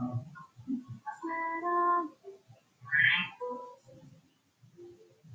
[0.00, 0.33] Um,